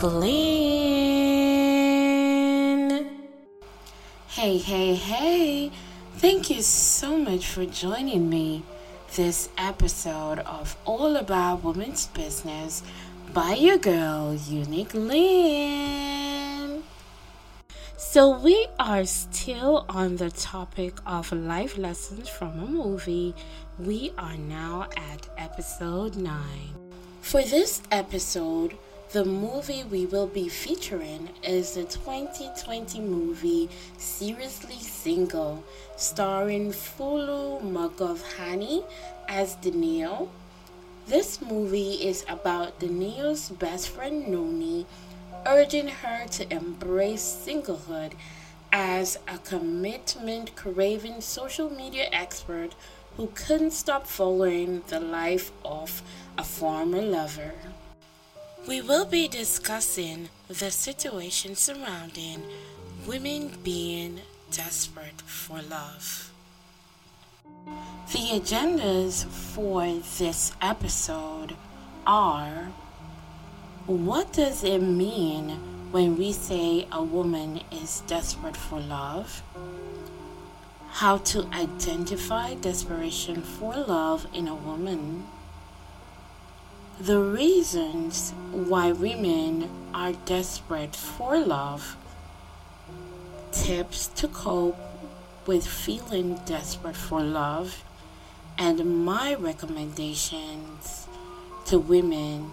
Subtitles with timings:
[0.00, 1.88] your girl, Unique Lynn.
[4.28, 5.70] Hey, hey, hey.
[6.16, 8.62] Thank you so much for joining me
[9.16, 12.82] this episode of All About Women's Business
[13.32, 16.82] by your girl, Unique Lynn.
[17.96, 23.34] So, we are still on the topic of life lessons from a movie.
[23.78, 26.40] We are now at episode 9.
[27.20, 28.78] For this episode,
[29.12, 35.64] the movie we will be featuring is the 2020 movie Seriously Single,
[35.96, 38.84] starring Fulu Mugovhani
[39.26, 40.28] as Danielle.
[41.06, 44.84] This movie is about Danielle's best friend Noni,
[45.46, 48.12] urging her to embrace singlehood
[48.70, 52.74] as a commitment craving social media expert
[53.16, 56.02] who couldn't stop following the life of
[56.36, 57.54] a former lover.
[58.68, 62.42] We will be discussing the situation surrounding
[63.06, 64.20] women being
[64.52, 66.30] desperate for love.
[68.12, 69.86] The agendas for
[70.18, 71.56] this episode
[72.06, 72.68] are
[73.86, 75.48] what does it mean
[75.90, 79.42] when we say a woman is desperate for love?
[80.90, 85.26] How to identify desperation for love in a woman?
[87.00, 91.96] The reasons why women are desperate for love.
[93.52, 94.76] Tips to cope
[95.46, 97.84] with feeling desperate for love.
[98.58, 101.06] And my recommendations
[101.66, 102.50] to women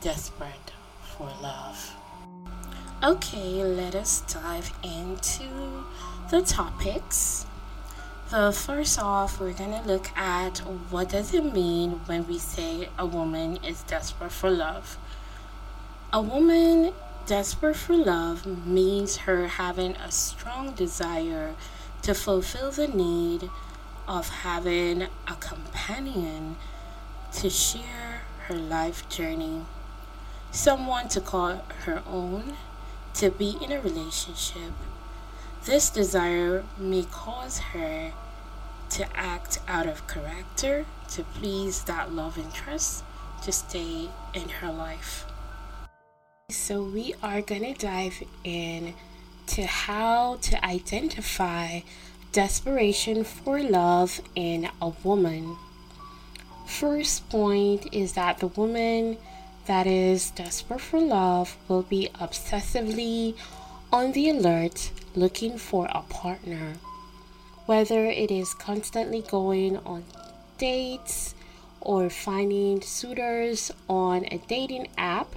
[0.00, 0.70] desperate
[1.02, 1.96] for love.
[3.02, 5.42] Okay, let us dive into
[6.30, 7.47] the topics.
[8.30, 10.58] So first off, we're going to look at
[10.90, 14.98] what does it mean when we say a woman is desperate for love.
[16.12, 16.92] A woman
[17.24, 21.54] desperate for love means her having a strong desire
[22.02, 23.48] to fulfill the need
[24.06, 26.58] of having a companion
[27.32, 29.62] to share her life journey,
[30.50, 32.58] someone to call her own,
[33.14, 34.72] to be in a relationship
[35.64, 38.12] this desire may cause her
[38.90, 43.04] to act out of character to please that love interest
[43.42, 45.24] to stay in her life.
[46.50, 48.94] So, we are going to dive in
[49.48, 51.80] to how to identify
[52.32, 55.56] desperation for love in a woman.
[56.66, 59.18] First point is that the woman
[59.66, 63.34] that is desperate for love will be obsessively
[63.90, 66.74] on the alert looking for a partner.
[67.64, 70.04] Whether it is constantly going on
[70.58, 71.34] dates
[71.80, 75.34] or finding suitors on a dating app,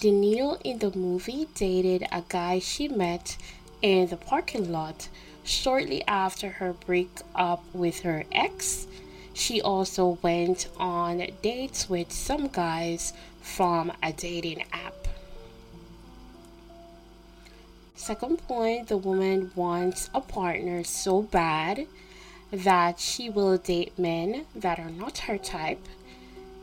[0.00, 3.36] Danielle in the movie dated a guy she met
[3.82, 5.08] in the parking lot
[5.44, 8.86] shortly after her breakup with her ex.
[9.34, 13.12] She also went on dates with some guys
[13.42, 14.97] from a dating app.
[18.08, 21.86] Second point, the woman wants a partner so bad
[22.50, 25.86] that she will date men that are not her type.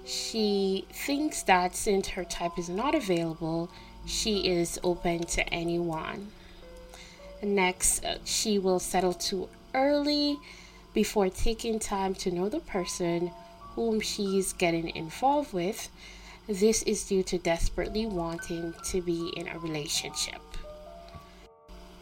[0.05, 3.69] She thinks that since her type is not available,
[4.07, 6.31] she is open to anyone.
[7.43, 10.39] Next, uh, she will settle too early
[10.95, 13.29] before taking time to know the person
[13.75, 15.89] whom she's getting involved with.
[16.47, 20.41] This is due to desperately wanting to be in a relationship.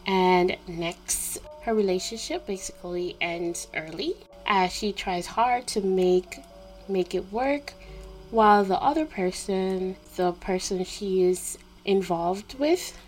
[0.06, 4.14] And next, her relationship basically ends early
[4.46, 6.38] as she tries hard to make
[6.86, 7.72] make it work
[8.30, 12.98] while the other person, the person she is involved with,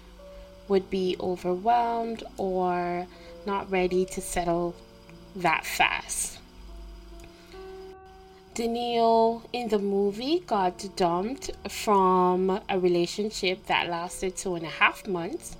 [0.68, 3.06] would be overwhelmed or
[3.44, 4.74] not ready to settle
[5.34, 6.38] that fast.
[8.54, 15.06] Danielle in the movie got dumped from a relationship that lasted two and a half
[15.06, 15.56] months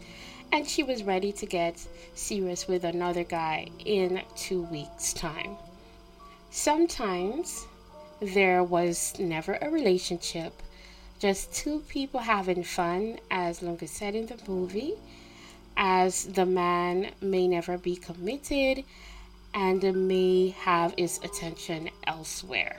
[0.53, 5.57] and she was ready to get serious with another guy in two weeks' time.
[6.51, 7.67] Sometimes
[8.21, 10.63] there was never a relationship,
[11.19, 14.95] just two people having fun, as Lunga said in the movie,
[15.77, 18.85] as the man may never be committed
[19.53, 22.77] and may have his attention elsewhere.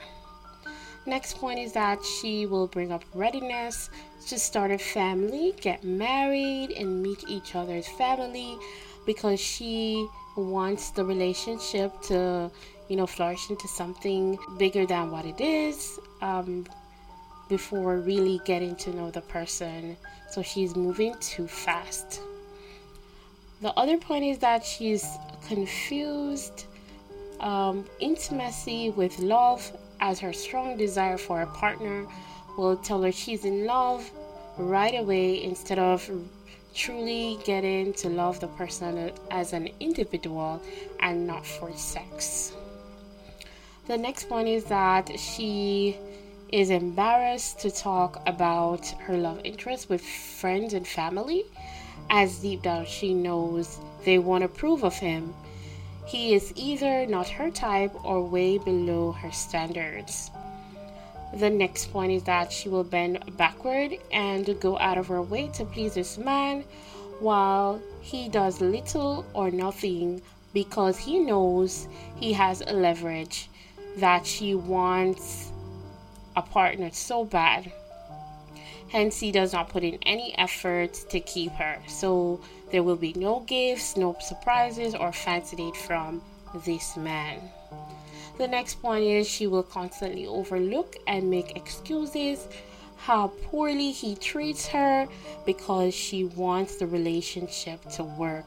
[1.08, 3.88] Next point is that she will bring up readiness
[4.26, 8.58] to start a family, get married, and meet each other's family
[9.06, 10.06] because she
[10.36, 12.50] wants the relationship to,
[12.88, 15.98] you know, flourish into something bigger than what it is.
[16.20, 16.66] Um,
[17.48, 19.96] before really getting to know the person.
[20.30, 22.20] So she's moving too fast.
[23.62, 25.06] The other point is that she's
[25.46, 26.66] confused
[27.40, 29.72] um, intimacy with love
[30.08, 32.06] as her strong desire for a partner
[32.56, 34.10] will tell her she's in love
[34.56, 36.10] right away instead of
[36.74, 40.62] truly getting to love the person as an individual
[41.00, 42.52] and not for sex.
[43.86, 45.98] The next point is that she
[46.50, 51.44] is embarrassed to talk about her love interest with friends and family,
[52.08, 55.34] as deep down she knows they won't approve of him.
[56.08, 60.30] He is either not her type or way below her standards.
[61.34, 65.48] The next point is that she will bend backward and go out of her way
[65.48, 66.64] to please this man
[67.20, 70.22] while he does little or nothing
[70.54, 73.50] because he knows he has a leverage
[73.98, 75.52] that she wants
[76.36, 77.70] a partner so bad.
[78.88, 81.78] Hence, he does not put in any effort to keep her.
[81.86, 86.22] So, there will be no gifts, no surprises, or fancy date from
[86.64, 87.40] this man.
[88.36, 92.46] The next point is she will constantly overlook and make excuses
[92.96, 95.08] how poorly he treats her
[95.46, 98.46] because she wants the relationship to work.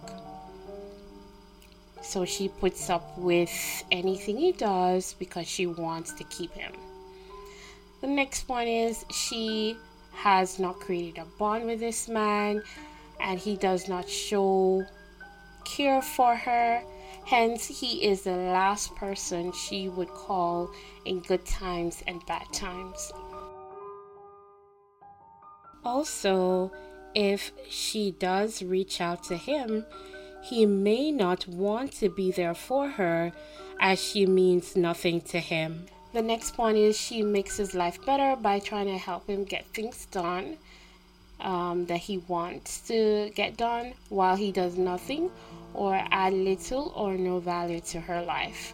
[2.02, 3.52] So she puts up with
[3.92, 6.74] anything he does because she wants to keep him.
[8.02, 9.78] The next point is she
[10.12, 12.62] has not created a bond with this man
[13.22, 14.86] and he does not show
[15.64, 16.84] care for her
[17.26, 20.70] Hence, he is the last person she would call
[21.06, 23.12] in good times and bad times.
[25.84, 26.72] Also,
[27.16, 29.86] if she does reach out to him,
[30.44, 33.32] he may not want to be there for her
[33.80, 35.86] as she means nothing to him.
[36.14, 39.66] The next point is she makes his life better by trying to help him get
[39.68, 40.58] things done
[41.42, 45.30] um, that he wants to get done while he does nothing
[45.74, 48.74] or add little or no value to her life.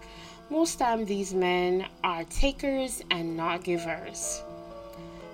[0.50, 4.42] Most time these men are takers and not givers.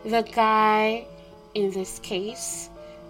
[0.06, 1.06] The guy
[1.54, 2.70] in this case,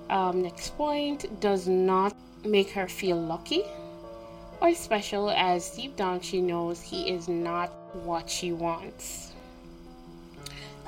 [0.10, 3.64] um, next point, does not make her feel lucky
[4.62, 7.70] or special as deep down she knows he is not
[8.04, 9.34] what she wants.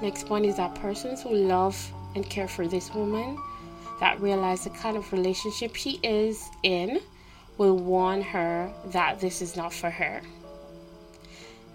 [0.01, 1.75] Next point is that persons who love
[2.15, 3.38] and care for this woman
[4.00, 7.00] that realize the kind of relationship she is in
[7.57, 10.21] will warn her that this is not for her.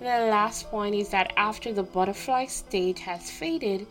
[0.01, 3.87] And the last point is that after the butterfly stage has faded,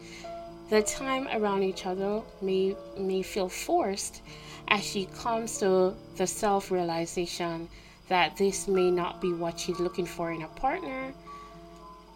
[0.70, 4.22] the time around each other may, may feel forced
[4.68, 7.68] as she comes to the self realization
[8.08, 11.14] that this may not be what she's looking for in a partner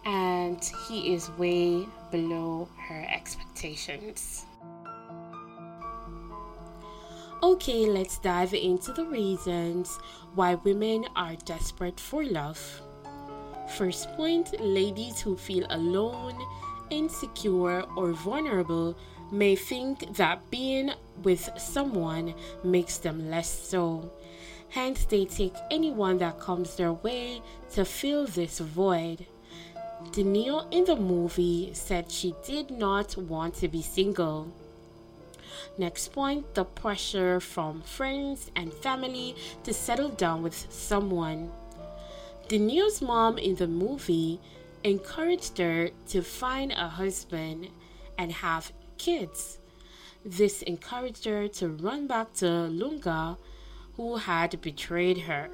[0.04, 4.44] and he is way below her expectations.
[7.42, 9.98] Okay, let's dive into the reasons
[10.34, 12.80] why women are desperate for love.
[13.76, 16.36] First point ladies who feel alone,
[16.90, 18.96] insecure, or vulnerable
[19.30, 20.92] may think that being
[21.22, 24.10] with someone makes them less so.
[24.70, 27.42] Hence, they take anyone that comes their way
[27.72, 29.26] to fill this void.
[30.12, 34.52] Danielle in the movie said she did not want to be single.
[35.76, 39.34] Next point the pressure from friends and family
[39.64, 41.50] to settle down with someone.
[42.48, 44.38] Danielle's mom in the movie
[44.84, 47.68] encouraged her to find a husband
[48.18, 49.58] and have kids.
[50.24, 53.36] This encouraged her to run back to Lunga,
[53.96, 55.50] who had betrayed her.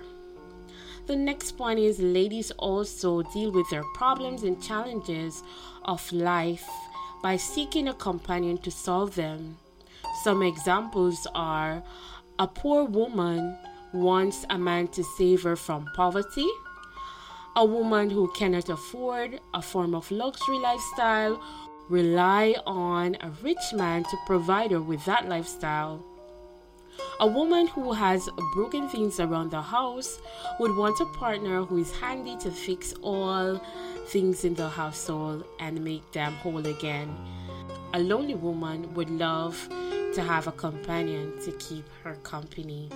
[1.11, 5.43] The next point is ladies also deal with their problems and challenges
[5.85, 6.71] of life
[7.21, 9.57] by seeking a companion to solve them.
[10.23, 11.83] Some examples are
[12.39, 13.59] a poor woman
[13.93, 16.49] wants a man to save her from poverty,
[17.57, 21.43] a woman who cannot afford a form of luxury lifestyle
[21.89, 26.05] rely on a rich man to provide her with that lifestyle.
[27.21, 30.21] A woman who has broken things around the house
[30.59, 33.61] would want a partner who is handy to fix all
[34.07, 37.15] things in the household and make them whole again.
[37.95, 39.69] A lonely woman would love
[40.15, 42.89] to have a companion to keep her company.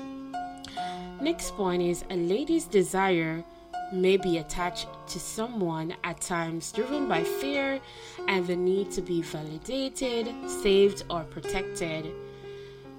[1.20, 3.44] Next point is a lady's desire
[3.92, 7.80] may be attached to someone at times driven by fear
[8.26, 12.10] and the need to be validated, saved, or protected.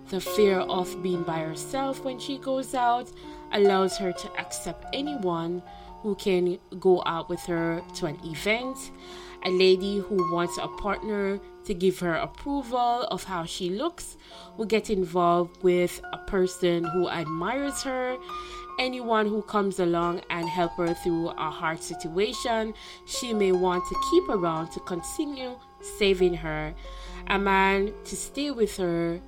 [0.09, 3.11] The fear of being by herself when she goes out
[3.51, 5.63] allows her to accept anyone
[6.01, 8.77] who can go out with her to an event,
[9.43, 14.15] a lady who wants a partner to give her approval of how she looks
[14.57, 18.17] will get involved with a person who admires her.
[18.77, 22.75] Anyone who comes along and help her through a hard situation
[23.07, 25.57] she may want to keep around to continue
[25.97, 26.75] saving her.
[27.27, 29.19] A man to stay with her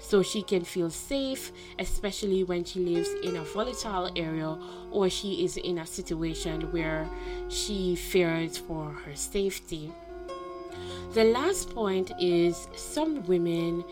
[0.00, 4.58] so she can feel safe, especially when she lives in a volatile area
[4.90, 7.08] or she is in a situation where
[7.48, 9.92] she fears for her safety.
[11.12, 13.84] The last point is some women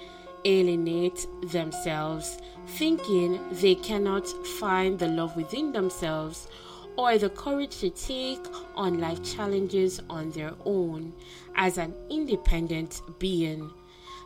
[0.45, 4.27] alienate themselves, thinking they cannot
[4.59, 6.49] find the love within themselves
[6.97, 11.13] or the courage to take on life challenges on their own
[11.55, 13.71] as an independent being.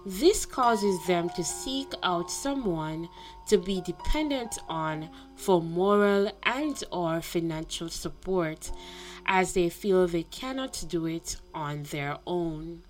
[0.05, 3.09] This causes them to seek out someone
[3.47, 8.73] to be dependent on for moral and or financial support
[9.27, 12.83] as they feel they cannot do it on their own.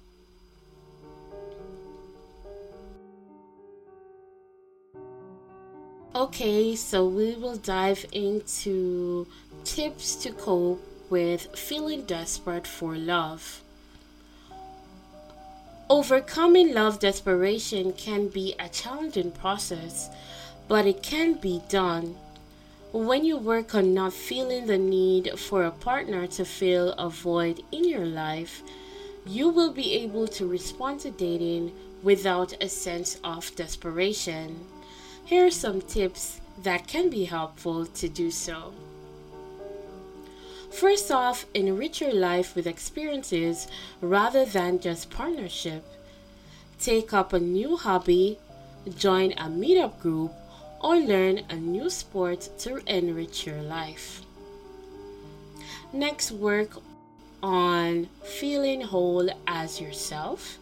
[6.15, 9.27] Okay, so we will dive into
[9.65, 13.63] tips to cope with feeling desperate for love.
[15.93, 20.09] Overcoming love desperation can be a challenging process,
[20.67, 22.17] but it can be done.
[22.95, 27.63] When you work on not feeling the need for a partner to fill a void
[27.71, 28.63] in your life,
[29.27, 31.73] you will be able to respond to dating
[32.03, 34.65] without a sense of desperation.
[35.27, 38.73] Here are some tips that can be helpful to do so.
[40.73, 43.69] First off, enrich your life with experiences
[44.01, 45.85] rather than just partnership.
[46.81, 48.39] Take up a new hobby,
[48.97, 50.33] join a meetup group,
[50.81, 54.23] or learn a new sport to enrich your life.
[55.93, 56.79] Next, work
[57.43, 60.59] on feeling whole as yourself.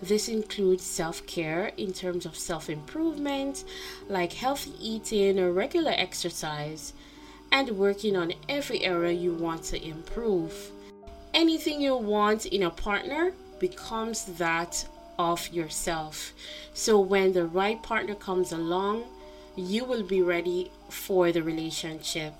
[0.00, 3.64] This includes self care in terms of self improvement,
[4.08, 6.94] like healthy eating or regular exercise,
[7.52, 10.70] and working on every area you want to improve.
[11.34, 14.86] Anything you want in a partner becomes that
[15.18, 16.32] of yourself.
[16.74, 19.04] So when the right partner comes along,
[19.56, 22.34] you will be ready for the relationship.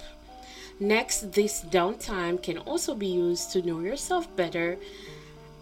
[0.78, 4.78] Next, this downtime can also be used to know yourself better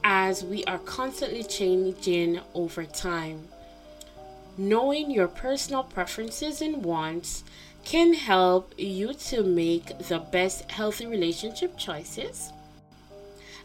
[0.05, 3.49] as we are constantly changing over time.
[4.57, 7.43] Knowing your personal preferences and wants
[7.89, 12.53] can help you to make the best healthy relationship choices.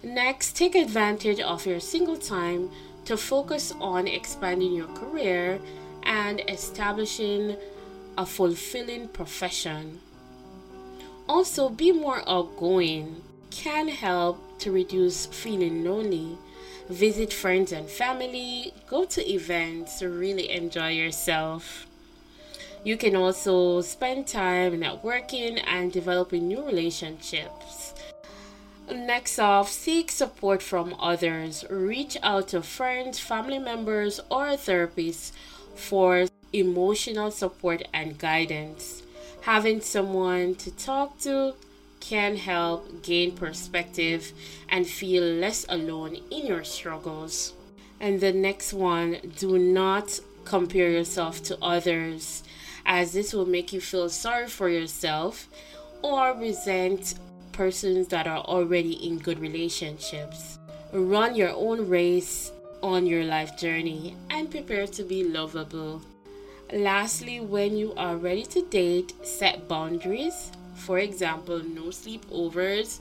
[0.01, 2.71] Next, take advantage of your single time
[3.03, 5.59] to focus on expanding your career
[6.03, 7.57] and establishing
[8.17, 9.99] a fulfilling profession.
[11.27, 16.37] Also, be more outgoing can help to reduce feeling lonely.
[16.87, 21.87] Visit friends and family, go to events, really enjoy yourself.
[22.83, 27.93] You can also spend time networking and developing new relationships.
[28.91, 31.63] Next off, seek support from others.
[31.69, 35.31] Reach out to friends, family members, or therapists
[35.75, 39.01] for emotional support and guidance.
[39.43, 41.53] Having someone to talk to
[42.01, 44.33] can help gain perspective
[44.67, 47.53] and feel less alone in your struggles.
[48.01, 52.43] And the next one, do not compare yourself to others,
[52.85, 55.47] as this will make you feel sorry for yourself
[56.01, 57.15] or resent
[57.51, 60.59] persons that are already in good relationships.
[60.91, 66.01] Run your own race on your life journey and prepare to be lovable.
[66.71, 70.51] Lastly, when you are ready to date, set boundaries.
[70.75, 72.99] For example, no sleepovers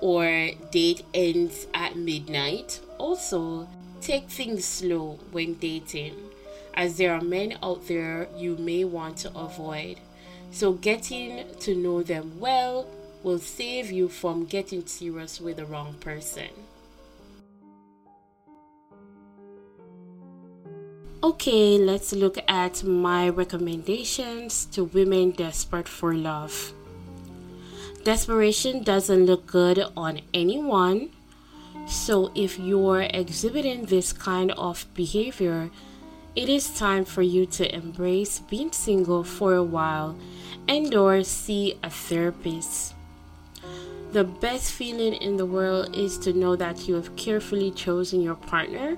[0.00, 2.80] or date ends at midnight.
[2.98, 3.68] Also,
[4.00, 6.14] take things slow when dating,
[6.74, 9.98] as there are men out there you may want to avoid.
[10.50, 12.86] So, getting to know them well
[13.22, 16.48] will save you from getting serious with the wrong person.
[21.24, 26.74] Okay, let's look at my recommendations to women desperate for love.
[28.04, 31.08] Desperation doesn't look good on anyone,
[31.88, 35.70] so if you're exhibiting this kind of behavior,
[36.36, 40.16] it is time for you to embrace being single for a while
[40.68, 42.94] and or see a therapist.
[44.12, 48.36] The best feeling in the world is to know that you have carefully chosen your
[48.36, 48.96] partner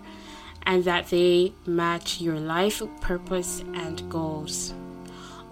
[0.64, 4.74] and that they match your life purpose and goals.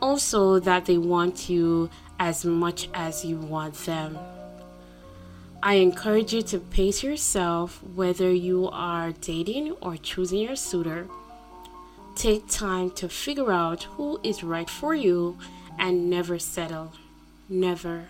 [0.02, 1.88] Also, that they want you
[2.18, 4.18] as much as you want them.
[5.62, 11.08] I encourage you to pace yourself whether you are dating or choosing your suitor.
[12.16, 15.38] Take time to figure out who is right for you
[15.78, 16.92] and never settle.
[17.48, 18.08] Never.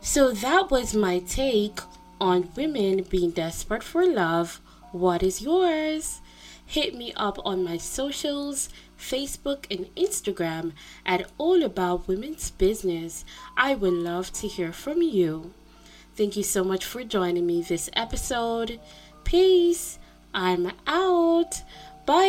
[0.00, 1.80] So that was my take
[2.20, 4.60] on women being desperate for love.
[4.92, 6.20] What is yours?
[6.66, 10.72] Hit me up on my socials, Facebook and Instagram
[11.04, 13.24] at All About Women's Business.
[13.56, 15.52] I would love to hear from you.
[16.16, 18.80] Thank you so much for joining me this episode.
[19.24, 19.98] Peace.
[20.32, 21.62] I'm out.
[22.06, 22.24] Bye.